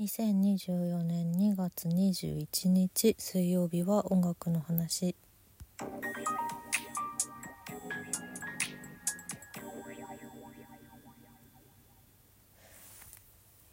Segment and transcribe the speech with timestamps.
[0.00, 5.16] 2024年2月21日水曜日は音楽の話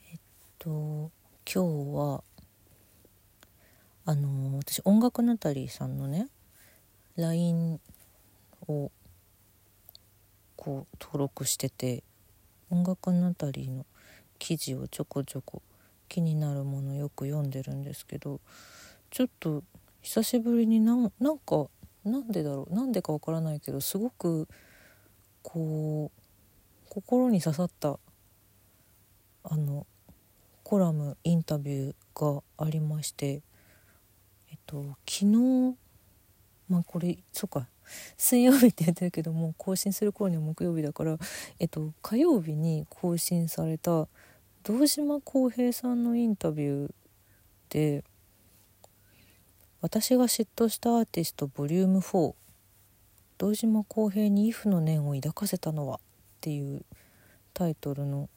[0.09, 0.19] えっ
[0.57, 1.11] と
[1.45, 2.23] 今日は
[4.07, 6.27] あの私音楽ナタリーさんのね
[7.17, 7.79] LINE
[8.67, 8.91] を
[10.55, 12.03] こう登録してて
[12.71, 13.85] 音楽ナタリーの
[14.39, 15.61] 記事をちょこちょこ
[16.07, 18.39] 気になるものよく読んでるんですけど
[19.11, 19.63] ちょっと
[20.01, 21.67] 久しぶりになんなんか
[22.03, 22.73] なんでだろう？
[22.73, 24.47] なんでかわからないけどすごく
[25.41, 27.99] こう心に刺さった
[29.43, 29.85] あの
[30.63, 33.41] コラムインタビューがありまして
[34.49, 35.75] えっと昨日
[36.69, 37.67] まあこれそっか
[38.17, 41.17] 水曜日って言ってるけども更新する頃には木曜日だから
[41.59, 44.07] えっと火曜日に更新された
[44.65, 46.91] 堂島康平さんのインタビュー
[47.69, 48.03] で
[49.79, 52.33] 「私が嫉妬したアーティスト Vol.4
[53.37, 56.83] 堂島康平に if の念を抱かせたのは」っていう
[57.53, 58.27] タイトルの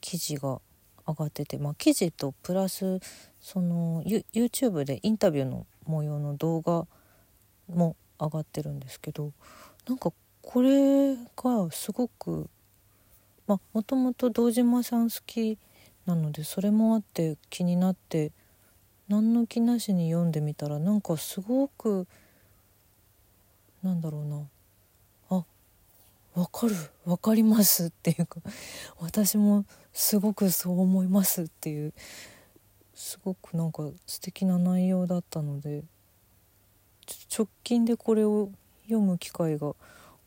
[0.00, 0.62] 記事が
[1.06, 3.00] 上がってて、まあ、記事とプラス
[3.38, 6.86] その YouTube でインタビューの模様の動画
[7.68, 9.34] も上がってるんですけど
[9.86, 12.48] なんかこれがすごく
[13.46, 15.58] まあもともと堂島さん好き
[16.06, 18.32] なのでそれもあって気になって
[19.08, 22.06] 何の気なしに読んでみたらなんかすごく
[23.82, 24.42] なんだろうな。
[25.30, 25.44] あ
[26.34, 26.74] わかる
[27.04, 28.40] わかりますっていうか
[28.98, 31.94] 私もすごくそう思いますっていう
[32.94, 35.84] すごくなんか素敵な内容だったので
[37.36, 38.50] 直近でこれを
[38.84, 39.74] 読む機会が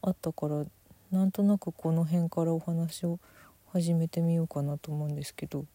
[0.01, 0.65] あったから
[1.11, 3.19] なんとなくこの辺からお話を
[3.71, 5.65] 始めてみようかなと思うんですけど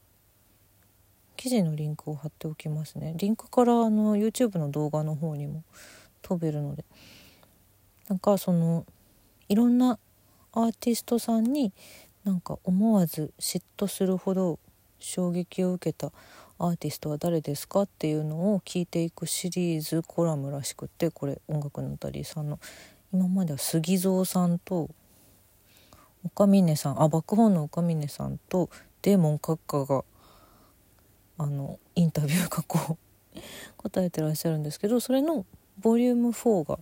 [1.37, 3.15] 記事のリンクを貼っておきますね。
[3.17, 5.65] リンクからあの YouTube の動画の方にも
[6.23, 6.85] 飛べるので
[8.09, 8.87] なんかその
[9.49, 9.99] いろんな
[10.53, 11.73] アーティストさんに
[12.25, 14.59] なんか思わず嫉妬するほど
[14.99, 16.13] 衝撃を受けた
[16.59, 22.59] アーティストは誰ですかっていうのを聞いていくシリーズコラムらしくってこれ音楽のたりさんの。
[23.13, 24.91] 今までは杉蔵さんと
[26.25, 28.71] 岡峰さんあバックホンの岡峰さんと
[29.03, 30.05] デーモン閣下が
[31.39, 32.99] あのインタビューがこう。
[33.77, 35.45] 答えてらっしゃるんですけどそれの
[35.79, 36.79] ボリューム4が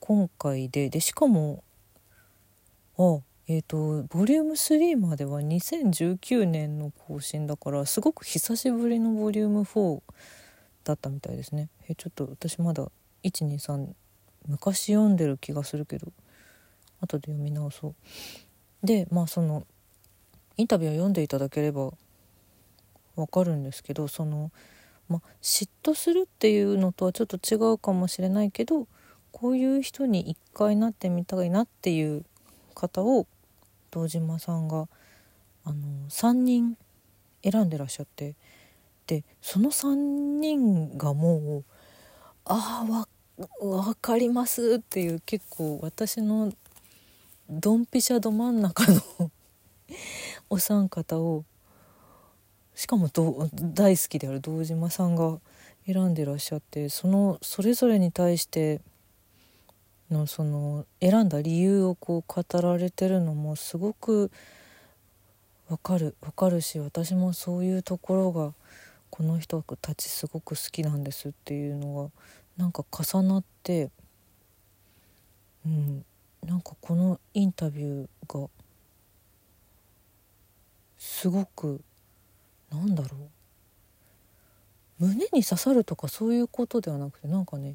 [0.00, 1.64] 今回ででしかも
[2.98, 10.00] あえーと、ボリューム3までは2019年の更新だからすごく久しぶりのボリューム4
[10.84, 11.68] だったみたいですね。
[11.86, 12.90] えちょっと私まだ
[13.22, 13.92] 123
[14.48, 16.10] 昔読んでる気がするけど。
[17.04, 17.94] 後で読み直そう。
[18.86, 19.66] でまあその
[20.56, 21.92] インタビューを読んでいただければ
[23.16, 24.50] わかるんですけどその、
[25.08, 28.86] ま、嫉妬するっていうのとはちょっと違うかもしれないけど
[29.32, 32.24] こういう人に一回なってみたいなっていう
[32.74, 33.26] 方を
[33.90, 34.88] 堂島さんが
[35.64, 35.74] あの
[36.08, 36.76] 3人
[37.42, 38.34] 選んでらっしゃって
[39.06, 39.94] でその3
[40.40, 41.64] 人がもう
[42.46, 43.06] 「ああ
[43.60, 46.52] 分かります」っていう結構私の
[47.48, 49.00] ドンピシャど真ん中の
[50.48, 51.44] お三方を
[52.74, 53.08] しかも
[53.74, 55.38] 大好きである堂島さんが
[55.86, 58.80] 選んでらっしゃってそのそれぞれに対して
[60.10, 64.30] のその選んだ理由をこう語られてるのもすごく
[65.68, 68.54] わかるわかるし私もそういうところが
[69.10, 72.10] この人たちすごく好きなんですっていうのが
[72.56, 73.90] なんか重なって
[75.66, 76.04] うん。
[76.44, 78.48] なんかこのインタビューが
[80.98, 81.80] すごく
[82.70, 83.20] なんだろう。
[84.98, 87.74] 胸に刺さるとかそういうことではなくてなんかね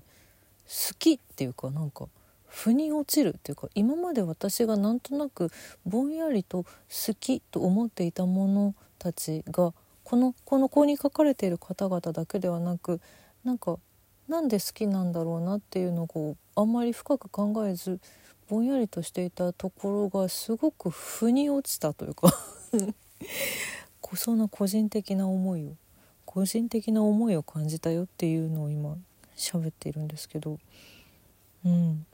[0.66, 2.08] 好きっていうかなんか
[2.48, 5.52] 腑に落ちるっていうか今まで私がなんとなく
[5.86, 13.00] ぼんやりと好きと思っていたものたちがこのこの子に書かれている方々だけではなく
[13.44, 13.78] なんか
[14.28, 18.00] なんで好きなんだろうなっていうのをこうあんまり深く考えず
[18.50, 22.34] ぼんやりとしていたところがすごく腑に落ちたというか
[24.16, 25.76] そんな個人的な思いを
[26.26, 28.98] 個人的な思いを感じたよっていうのを今
[29.36, 30.58] 喋っているんですけど
[31.64, 32.06] うん。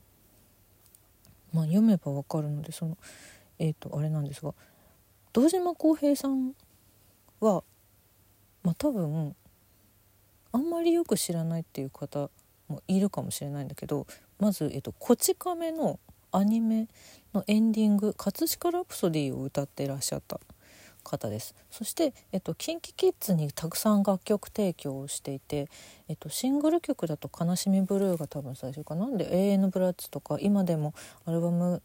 [1.56, 2.98] まあ、読めばわかるのでその
[3.60, 4.54] えっ、ー、とあれなんですが
[5.32, 6.54] 堂島康平さん
[7.40, 7.64] は
[8.62, 9.34] まあ多分
[10.52, 12.30] あんまりよく知らないっていう方
[12.68, 14.06] もいるかもしれないんだけど
[14.38, 15.98] まず、えーと「こち亀」の
[16.36, 16.90] アニメ
[17.34, 20.42] のエンディング「葛飾ラプソディ」を歌ってらっしゃった
[21.02, 21.56] 方です。
[21.72, 25.70] そして、えっと、KinKiKids にたくさん楽曲提供をしていて、
[26.10, 29.08] えっと、シングル曲だと「悲しみブルー」が多分最初かな。
[29.08, 30.94] んで「永遠のブラッツ」とか今でも
[31.24, 31.82] アルバム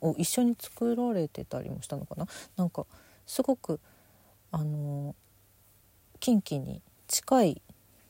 [0.00, 2.26] を一緒に作られてたりもしたのかな。
[2.56, 2.86] なんか
[3.24, 3.78] すごく
[4.50, 5.14] あの
[6.18, 7.62] キンキに近い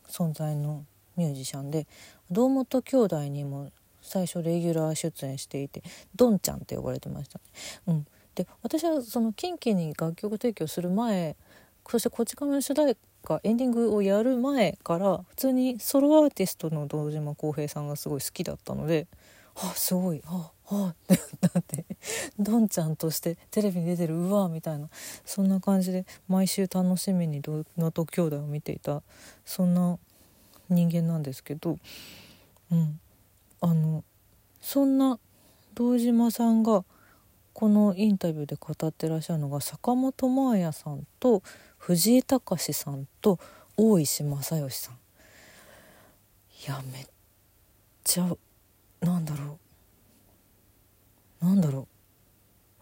[0.09, 0.87] 存在の
[1.17, 1.87] ミュージシャンで
[2.31, 3.71] 堂本兄弟にも
[4.07, 5.83] 最初レギュラー出演していて
[6.15, 7.45] ドンちゃんって呼ばれてましたね。
[7.89, 11.37] うん、で私はそのキンキに楽曲提供する前
[11.89, 19.09] そして「こち亀」の主題歌エンディングをやる前から普通にソロアーティストの堂島康平さんがすごい好きだったので
[19.57, 21.85] あすごいああってなって
[22.39, 24.89] ドンちゃんとしてテレビに出てるうわみたいな
[25.25, 29.03] そんな感じで毎週楽しみに堂本兄弟を見ていた
[29.45, 29.99] そんな
[30.69, 31.79] 人間なんですけど、
[32.71, 33.01] うん、
[33.61, 34.05] あの
[34.61, 35.19] そんな
[35.75, 36.85] 堂島さんが
[37.53, 41.43] このインタビューで語ってらっしゃるのが坂本真綾さんと
[41.79, 43.39] 藤井隆さんと
[43.77, 44.95] 大石正義さん。
[44.95, 47.07] いやめっ
[48.05, 48.29] ちゃ
[49.01, 49.59] なんだろ
[51.43, 51.87] うなんだろう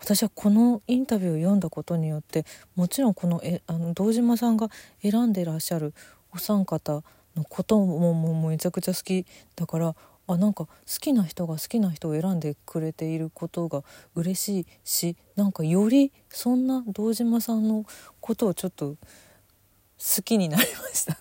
[0.01, 2.45] 私はこのインタビューを読んだことによって
[2.77, 4.71] もちろんこのえあの堂島さんが
[5.03, 5.95] 選んでらっしゃる
[6.33, 7.03] お三方
[7.37, 13.85] のことももうめちゃくちゃ好きだからあなんか好きな人が好きな人を選んでくれていることが
[14.15, 17.85] 嬉しいしなんかよりそんな堂島さんの
[18.21, 18.97] ことをちょっと
[19.99, 21.19] 好きになりました。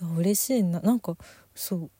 [0.16, 0.80] 嬉しいな。
[0.80, 1.16] なんか
[1.54, 1.90] そう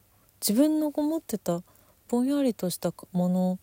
[0.40, 1.62] 自分の思ってた
[2.08, 3.58] ぼんやりとしたもの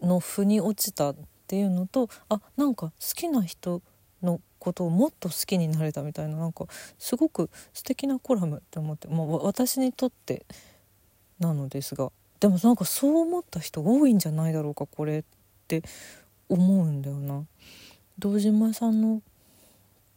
[0.00, 1.16] の腑に落ちたっ
[1.46, 3.80] ていうのとあなんか好きな人
[4.22, 6.36] のことをもっと好きになれたみたいな。
[6.36, 6.66] なんか
[6.98, 10.44] すごく素敵なコラムって思って、まあ、私にとって
[11.38, 12.10] なのですが
[12.40, 15.24] でもなんかそう思った人多いんじゃないだろうかこれっ
[15.68, 15.82] て
[16.48, 17.44] 思うんだよな。
[18.18, 19.22] 堂島さんの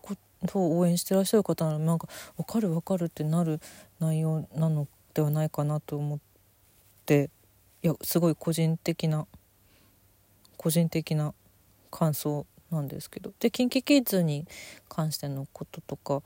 [0.02, 0.16] こ
[0.48, 2.08] とを応援してらっしゃる方ならなんか
[2.38, 3.60] 分かる分かるってなる
[4.00, 6.20] 内容なのではないかなと思っ
[7.06, 7.30] て
[7.82, 9.28] いやすごい個人的な
[10.56, 11.34] 個人的な
[11.92, 14.46] 感想なんですけどで KinKiKids に
[14.88, 16.22] 関してのこととか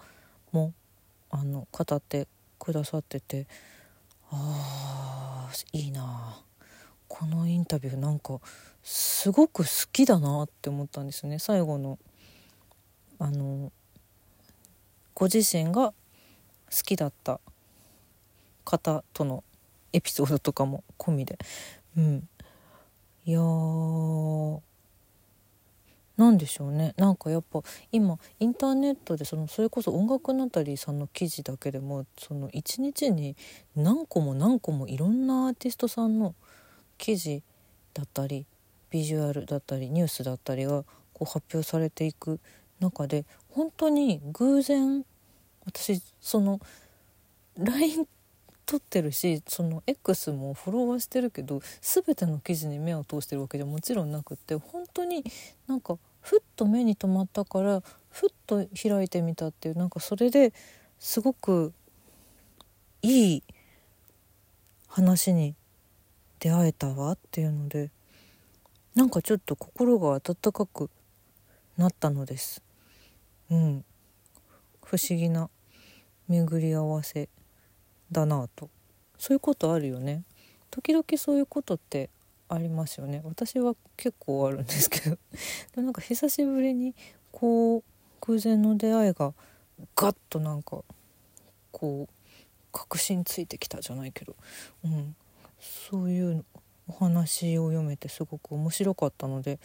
[0.52, 0.74] も
[1.32, 2.28] あの語って
[2.60, 3.48] くださってて
[4.36, 6.44] あーいいな。
[7.08, 8.40] このインタビューなんか
[8.82, 11.38] すごく好きだなって思ったんですね。
[11.38, 12.00] 最後の
[13.20, 13.72] あの
[15.14, 15.94] ご自身が好
[16.84, 17.40] きだった
[18.66, 19.44] 方との
[19.94, 21.38] エピソードとかも込みで。
[21.96, 22.28] うん。
[23.26, 23.40] いや
[26.24, 26.94] なんでしょうね。
[26.96, 27.62] なんかやっぱ
[27.92, 33.36] 今インターネットでそのそれこそ音楽ナタリーさんの記事だけでもその1日に
[33.76, 36.34] 何個も何個もいろんなアーティストさんの
[36.98, 37.44] 記事
[37.94, 38.46] だったり
[38.90, 42.40] ビジュアルだったりニュースだったりがこう発表されていく
[42.80, 45.04] 中で本当に偶然
[45.66, 46.62] 私その
[47.58, 48.08] LINE
[48.66, 55.26] 撮ってるしその X もフォロワーしてるけど全ての記事に目を通してるわけじゃもちろんなくって本当に
[55.68, 60.54] なんかふっと目に留まったからふっと開いてみたっていうなんかそれで
[60.98, 61.74] すごく
[63.02, 63.44] いい
[64.88, 65.54] 話に
[66.40, 67.92] 出会えたわっていうので
[68.96, 70.90] なんかちょっと心が温かく
[71.78, 72.62] なったのです。
[73.50, 73.86] うん、
[74.84, 75.50] 不思議な
[76.28, 77.28] 巡り合わせ
[78.12, 78.70] だなと。
[79.18, 80.24] そういうことあるよね。
[80.70, 82.10] 時々そういうことって
[82.50, 83.22] ありますよね。
[83.24, 85.18] 私は結構あるんですけど。
[85.76, 86.96] でもなんか久しぶりに
[87.32, 87.84] こう
[88.22, 89.34] 偶然の出会いが
[89.96, 90.84] ガッとなんか
[91.72, 92.14] こう
[92.72, 94.36] 確信ついてきたじゃないけど、
[94.84, 95.16] うん、
[95.60, 96.46] そういう
[96.88, 99.60] お話を読めてすごく面白かったので。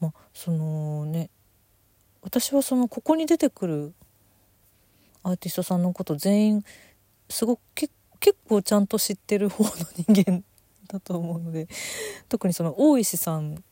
[0.00, 1.30] まあそのね
[2.22, 3.94] 私はそのここに出てくる
[5.22, 6.64] アーティストさんのこと全員
[7.28, 7.92] すごく結
[8.48, 10.44] 構ちゃんと知ってる方の人間
[10.88, 11.68] だと思うので
[12.28, 13.62] 特にその大石さん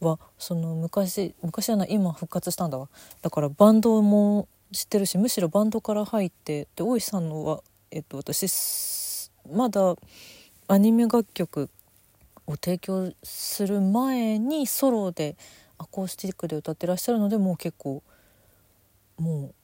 [0.00, 2.88] はその昔昔はな今復活したんだわ。
[3.22, 9.94] だからバンドも知ってるしむしろバンドから入ってで大石さんのは、えっと、私まだ
[10.68, 11.68] アニメ楽曲
[12.46, 15.36] を提供する前にソロで
[15.78, 18.02] アコースティックで歌ってらっしゃるのでもう結構
[19.18, 19.54] もう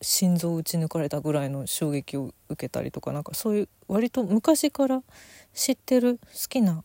[0.00, 5.02] 心臓打ち抜かれたぐらいの衝撃を受けたりとかなんかそういう割と昔から
[5.54, 6.84] 知ってる好きな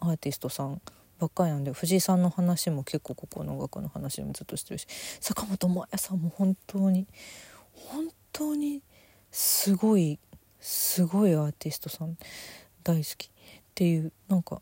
[0.00, 0.80] アーティストさん
[1.18, 4.86] ばっかりなんで藤井さんの話も結構ここの音楽の話もずっとしてるし
[5.20, 7.06] 坂本真綾さんも本当に
[7.72, 8.82] 本当に
[9.30, 10.18] すごい
[10.60, 12.16] すごいアーティストさん
[12.82, 13.30] 大好きっ
[13.74, 14.60] ていうなんか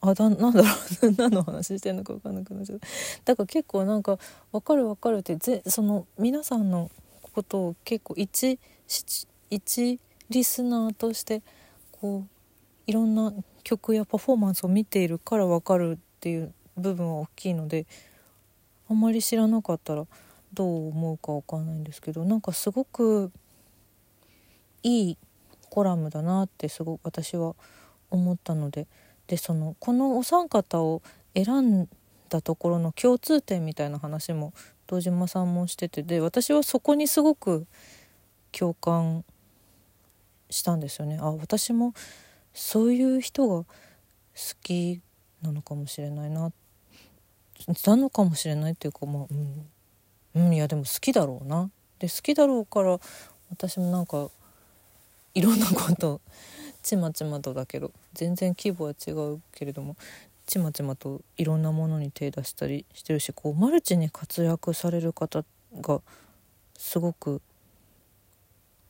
[0.00, 0.68] あだなんだろ
[1.08, 2.86] う何の話してんのか分かんなくなっちゃった
[3.24, 4.18] だから結構なんか
[4.52, 6.90] 「分かる分かる」ってぜその皆さんの
[7.34, 8.58] ことを結構一
[9.50, 10.00] 一
[10.30, 11.42] リスナーとして
[11.92, 12.28] こう
[12.86, 17.86] いろんな曲やパフォーマンスを見ているから分かるっていう部分は大きいので
[18.88, 20.06] あんまり知らなかったら
[20.52, 23.32] どう思うか分かんないんですけどなんかすごく
[24.82, 25.18] いい
[25.70, 27.56] コラムだなってすごく私は
[28.10, 28.86] 思ったので
[29.26, 31.02] でそのこのお三方を
[31.34, 31.88] 選ん
[32.28, 34.52] だところの共通点みたいな話も
[34.86, 37.66] 堂島さんもしててで私はそこにすごく
[38.52, 39.24] 共感
[40.50, 41.18] したんですよね。
[41.20, 41.94] あ私も
[42.52, 43.66] そういう人が好
[44.62, 45.00] き
[45.42, 46.52] なのかもしれないな。
[47.86, 49.26] なのかもしれないっていうかまあ
[50.34, 51.70] うん、うん、いやでも好きだろうな。
[51.98, 52.98] で好きだろうから
[53.50, 54.28] 私もなんか
[55.34, 56.20] いろんなこと
[56.82, 59.96] ちまちまとだけど全然規模は違うけれども。
[60.46, 65.44] ちまちまといろんなものに手出したりしてるしこうマルチに活躍される方
[65.80, 66.00] が
[66.76, 67.40] すごく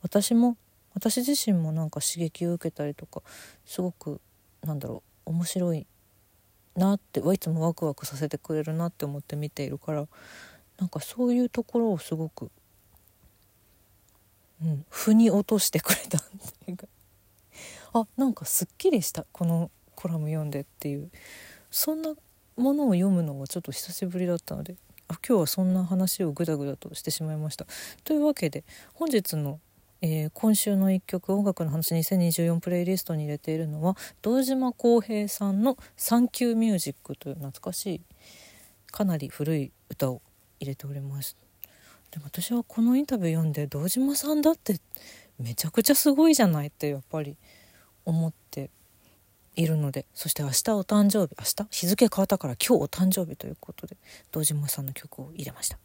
[0.01, 0.57] 私も
[0.93, 3.21] 私自身もなんか刺激を受けたりとか
[3.65, 4.21] すごく
[4.63, 5.87] なんだろう面白い
[6.75, 10.07] なってはいつもワクワクさせてくれるなって思って見ているから
[10.77, 12.51] なんかそういうところをすごく、
[14.61, 16.21] うん、腑に落としてくれたっ
[16.65, 16.87] ていうか。
[17.93, 21.09] あなんかすっきりしたこのコラム読んでっていう
[21.71, 22.13] そんな
[22.57, 24.75] ものを読むのがちょっと久しぶりだったので
[25.07, 27.65] あ今日はそんな話をグダグダとしてしまいました。
[28.03, 29.59] というわけで本日の、
[30.01, 38.01] えー、今週の一曲音楽の話2024プレイリストに入れているのは堂島康平さんの「サンキューミュージック」という懐かしい
[38.91, 40.21] かなり古い歌を
[40.59, 41.37] 入れております。
[42.11, 44.79] でも私はこのインタビュー読んで堂島さんだって
[45.37, 47.35] めちゃくちゃすごいじゃないってやっぱり
[48.05, 48.69] 思って
[49.55, 53.97] いるのでそして明日お誕生日明日日付変わったから今日お誕生日ということで
[54.31, 55.77] 堂島さんの曲を入れました。